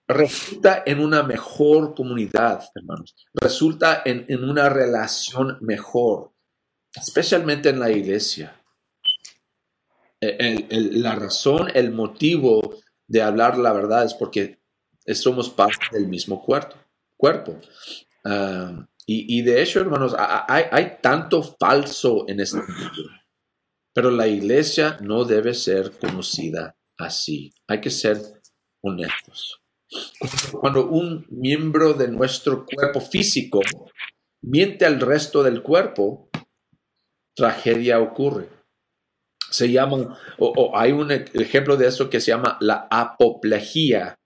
resulta 0.09 0.83
en 0.87 1.01
una 1.01 1.23
mejor 1.23 1.95
comunidad, 1.95 2.65
hermanos. 2.75 3.15
Resulta 3.35 4.03
en, 4.05 4.45
una 4.45 4.69
relación 4.69 5.59
mejor, 5.61 6.33
especialmente 6.95 7.71
en 7.71 7.81
la 7.81 7.91
iglesia. 7.91 8.61
E, 10.21 10.67
la 10.71 11.15
razón, 11.15 11.71
el 11.75 11.93
motivo 11.93 12.79
de 13.07 13.23
hablar 13.23 13.59
la 13.59 13.73
verdad 13.73 14.05
es 14.05 14.15
porque 14.15 14.61
somos 15.15 15.51
parte 15.51 15.87
del 15.93 16.09
mismo 16.09 16.43
cuerpo. 16.43 16.77
cuerpo. 17.17 17.61
Ah, 18.25 18.87
y, 19.09 19.43
de 19.43 19.63
hecho, 19.63 19.79
hermanos, 19.79 20.17
hay, 20.19 20.65
hay 20.73 20.99
tanto 21.01 21.41
falso 21.41 22.25
en 22.27 22.41
este 22.41 22.57
mundo, 22.57 23.09
pero 23.93 24.11
la 24.11 24.27
iglesia 24.27 24.99
no 25.01 25.25
debe 25.25 25.55
ser 25.55 25.93
conocida 25.93 26.77
así. 26.99 27.55
Hay 27.69 27.81
que 27.81 27.91
ser 27.91 28.19
honestos. 28.83 29.63
Cuando 30.61 30.89
un 30.89 31.27
miembro 31.31 31.95
de 31.95 32.09
nuestro 32.09 32.65
cuerpo 32.67 33.01
físico 33.01 33.61
miente 34.43 34.85
al 34.85 35.01
resto 35.01 35.43
del 35.43 35.63
cuerpo, 35.63 36.29
tragedia 37.35 38.01
ocurre. 38.01 38.49
Se 39.51 39.71
llama, 39.71 40.19
o, 40.39 40.77
hay 40.77 40.93
un 40.93 41.11
ejemplo 41.11 41.77
de 41.77 41.87
eso 41.87 42.11
que 42.11 42.21
se 42.21 42.33
llama 42.33 42.57
la 42.61 42.89
apoplejía. 42.91 44.17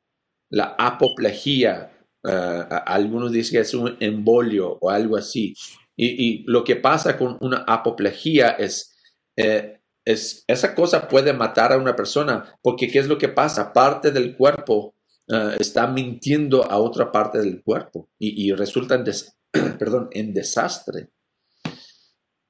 La 0.50 0.74
apoplejía, 0.78 1.92
eh, 2.24 2.64
algunos 2.86 3.30
dicen 3.30 3.58
que 3.58 3.60
es 3.60 3.74
un 3.74 3.96
embolio 4.00 4.78
o 4.80 4.90
algo 4.90 5.16
así. 5.16 5.54
Y, 5.96 6.44
lo 6.50 6.64
que 6.64 6.76
pasa 6.76 7.18
con 7.18 7.36
una 7.42 7.58
apoplejía 7.68 8.50
es, 8.52 8.96
eh, 9.36 9.80
es, 10.04 10.44
esa 10.46 10.75
cosa 10.75 11.06
puede 11.08 11.34
matar 11.34 11.73
a 11.73 11.78
una 11.78 11.94
persona, 11.94 12.56
porque 12.62 12.88
¿qué 12.88 13.00
es 13.00 13.06
lo 13.06 13.18
que 13.18 13.28
pasa? 13.28 13.73
Parte 13.75 14.10
del 14.10 14.34
cuerpo 14.34 14.94
Ah, 15.32 15.54
está 15.60 15.86
mintiendo 15.86 16.64
a 16.64 16.78
otra 16.78 17.12
parte 17.12 17.38
del 17.38 17.62
cuerpo 17.62 18.08
y, 18.19 18.52
resulta 18.52 18.97
en, 18.97 19.04
perdón, 19.78 20.08
en 20.10 20.34
desastre. 20.34 21.10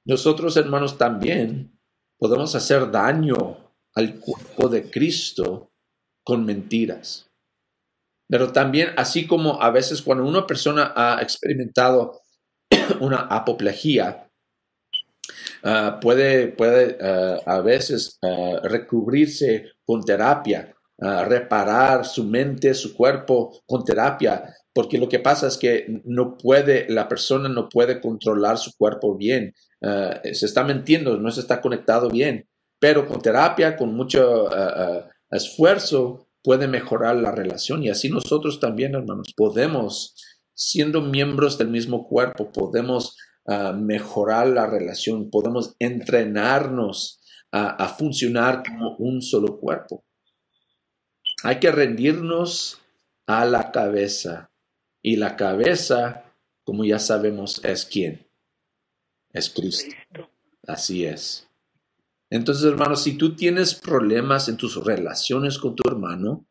Nosotros, 0.06 0.56
hermanos, 0.56 0.96
también 0.96 1.78
podemos 2.18 2.54
hacer 2.54 2.90
daño 2.90 3.74
al 3.94 4.18
cuerpo 4.18 4.68
de 4.68 4.90
Cristo 4.90 5.72
con 6.24 6.46
mentiras. 6.46 7.30
Pero 8.28 8.50
también, 8.50 8.94
así 8.96 9.26
como 9.26 9.60
a 9.60 9.70
veces 9.70 10.00
cuando 10.00 10.24
una 10.24 10.46
persona 10.46 10.94
ha 10.96 11.20
experimentado 11.20 12.22
una 13.00 13.26
apoplejía, 13.26 14.30
ah, 15.64 15.98
puede, 16.00 16.48
puede 16.48 16.96
ah, 17.02 17.40
a 17.44 17.60
veces 17.60 18.18
recubrirse 18.62 19.72
con 19.84 20.02
terapia 20.02 20.74
reparar 21.00 22.04
su 22.04 22.24
mente, 22.24 22.74
su 22.74 22.94
cuerpo 22.94 23.62
con 23.66 23.84
terapia, 23.84 24.54
porque 24.72 24.98
lo 24.98 25.08
que 25.08 25.18
pasa 25.18 25.48
es 25.48 25.56
que 25.56 26.00
no 26.04 26.36
puede, 26.36 26.86
la 26.88 27.08
persona 27.08 27.48
no 27.48 27.68
puede 27.68 28.00
controlar 28.00 28.58
su 28.58 28.72
cuerpo 28.76 29.16
bien, 29.16 29.52
ah, 29.82 30.20
se 30.32 30.46
está 30.46 30.64
mintiendo, 30.64 31.16
no 31.16 31.30
se 31.30 31.40
está 31.40 31.60
conectado 31.60 32.08
bien, 32.08 32.48
pero 32.78 33.06
con 33.06 33.20
terapia, 33.20 33.76
con 33.76 33.94
mucho 33.94 34.48
ah, 34.48 34.74
ah, 34.76 35.08
esfuerzo, 35.30 36.28
puede 36.42 36.68
mejorar 36.68 37.16
la 37.16 37.32
relación 37.32 37.82
y 37.82 37.90
así 37.90 38.08
nosotros 38.08 38.60
también, 38.60 38.94
hermanos, 38.94 39.34
podemos, 39.36 40.14
siendo 40.54 41.02
miembros 41.02 41.58
del 41.58 41.68
mismo 41.68 42.06
cuerpo, 42.06 42.50
podemos 42.52 43.16
mejorar 43.74 44.46
la 44.46 44.66
relación, 44.66 45.28
podemos 45.28 45.74
entrenarnos 45.80 47.20
a 47.50 47.88
funcionar 47.88 48.62
como 48.62 48.94
un 48.98 49.20
solo 49.22 49.58
cuerpo. 49.58 50.04
Hay 51.42 51.58
que 51.58 51.72
rendirnos 51.72 52.80
a 53.26 53.44
la 53.44 53.70
cabeza. 53.72 54.50
Y 55.02 55.16
la 55.16 55.36
cabeza, 55.36 56.24
como 56.64 56.84
ya 56.84 56.98
sabemos, 56.98 57.64
es 57.64 57.86
quién? 57.86 58.26
Es 59.32 59.48
Cristo. 59.48 59.94
Así 60.66 61.04
es. 61.06 61.48
Entonces, 62.28 62.64
hermanos, 62.64 63.02
si 63.02 63.14
tú 63.16 63.34
tienes 63.34 63.74
problemas 63.74 64.48
en 64.48 64.56
tus 64.56 64.84
relaciones 64.84 65.58
con 65.58 65.74
tu 65.74 65.88
hermano, 65.88 66.46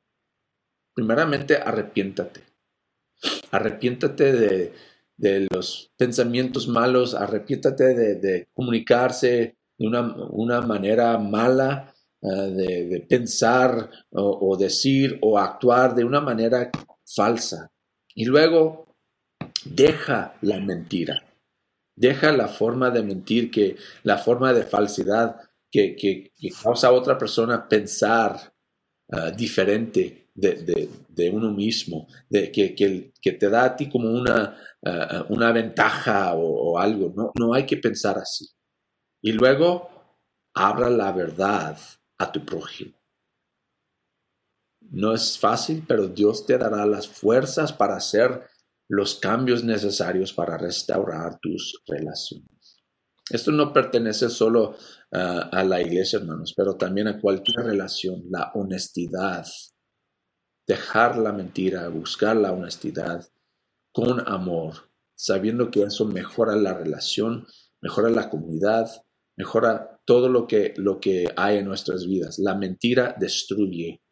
primeramente 0.93 1.57
arrepiéntate. 1.57 2.43
Arrepiéntate 3.51 4.73
de, 5.17 5.47
los 5.51 5.91
pensamientos 5.97 6.67
malos, 6.67 7.13
arrepiéntate 7.13 8.15
de, 8.15 8.47
comunicarse 8.53 9.57
de 9.77 9.87
una, 9.87 10.01
una 10.31 10.61
manera 10.61 11.17
mala 11.17 11.93
eh, 12.21 12.27
de, 12.27 12.99
pensar 13.07 13.89
o, 14.11 14.57
decir 14.57 15.17
o 15.21 15.37
actuar 15.37 15.95
de 15.95 16.03
una 16.03 16.19
manera 16.19 16.69
falsa. 17.05 17.71
Y 18.13 18.25
luego 18.25 18.97
deja 19.63 20.35
la 20.41 20.59
mentira, 20.59 21.23
deja 21.95 22.33
la 22.33 22.49
forma 22.49 22.89
de 22.91 23.03
mentir, 23.03 23.49
que 23.49 23.77
la 24.03 24.17
forma 24.17 24.51
de 24.51 24.63
falsidad 24.63 25.37
que, 25.71 25.95
que, 25.95 26.33
causa 26.61 26.87
a 26.87 26.91
otra 26.91 27.17
persona 27.17 27.69
pensar 27.69 28.53
eh, 29.13 29.31
diferente 29.37 30.29
de, 30.35 31.29
uno 31.31 31.53
mismo, 31.53 32.07
de, 32.29 32.51
que, 32.51 32.75
que, 32.75 33.31
te 33.31 33.49
da 33.49 33.63
a 33.63 33.75
ti 33.77 33.89
como 33.89 34.11
una, 34.11 34.57
eh, 34.81 35.23
una 35.29 35.53
ventaja 35.53 36.33
o, 36.33 36.73
o, 36.73 36.79
algo. 36.79 37.13
No, 37.15 37.31
no 37.39 37.53
hay 37.53 37.65
que 37.65 37.77
pensar 37.77 38.17
así. 38.17 38.45
Y 39.21 39.31
luego 39.31 39.89
habla 40.53 40.89
la 40.89 41.13
verdad 41.13 41.77
a 42.19 42.31
tu 42.31 42.45
prójimo. 42.45 42.95
No 44.91 45.13
es 45.13 45.37
fácil, 45.37 45.83
pero 45.87 46.07
Dios 46.07 46.45
te 46.45 46.57
dará 46.57 46.85
las 46.85 47.07
fuerzas 47.07 47.73
para 47.73 47.95
hacer 47.95 48.47
los 48.87 49.15
cambios 49.15 49.63
necesarios 49.63 50.33
para 50.33 50.57
restaurar 50.57 51.39
tus 51.39 51.81
relaciones. 51.85 52.83
Esto 53.29 53.51
no 53.51 53.71
pertenece 53.71 54.29
solo 54.29 54.75
ah, 55.11 55.49
a 55.51 55.63
la 55.63 55.81
iglesia, 55.81 56.17
hermanos, 56.17 56.53
pero 56.57 56.75
también 56.75 57.07
a 57.07 57.19
cualquier 57.19 57.65
relación. 57.65 58.23
La 58.29 58.51
honestidad, 58.55 59.45
dejar 60.67 61.17
la 61.17 61.31
mentira, 61.31 61.87
buscar 61.89 62.35
la 62.35 62.51
honestidad 62.51 63.27
con 63.93 64.27
amor, 64.27 64.89
sabiendo 65.15 65.69
que 65.69 65.83
eso 65.83 66.05
mejora 66.05 66.55
la 66.55 66.73
relación, 66.73 67.45
mejora 67.81 68.09
la 68.09 68.29
comunidad, 68.29 68.89
mejora 69.39 70.01
todo 70.03 70.27
lo 70.27 70.45
que, 70.45 70.73
lo 70.75 70.99
que 70.99 71.33
hay 71.37 71.59
en 71.59 71.65
nuestras 71.65 72.05
vidas. 72.05 72.39
La 72.39 72.55
mentira 72.55 73.15
destruye. 73.17 74.03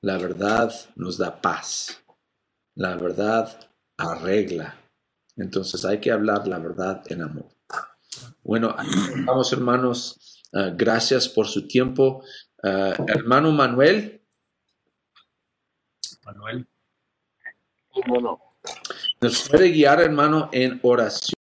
La 0.00 0.18
verdad 0.18 0.72
nos 0.94 1.18
da 1.18 1.40
paz. 1.40 2.00
La 2.76 2.96
verdad 2.96 3.70
arregla. 3.96 4.78
Entonces 5.36 5.84
hay 5.84 5.98
que 5.98 6.12
hablar 6.12 6.46
la 6.46 6.60
verdad 6.60 7.02
en 7.06 7.22
amor. 7.22 7.48
Bueno, 8.44 8.76
vamos 9.26 9.52
hermanos. 9.52 10.44
Ah, 10.54 10.70
gracias 10.72 11.28
por 11.28 11.48
su 11.48 11.66
tiempo. 11.66 12.24
Ah, 12.62 12.94
hermano 13.08 13.50
Manuel, 13.50 14.22
Manuel. 16.24 16.68
No, 18.06 18.20
no. 18.20 18.40
Nos 19.20 19.48
puede 19.48 19.70
guiar, 19.70 20.00
hermano, 20.00 20.48
en 20.52 20.78
oración. 20.84 21.41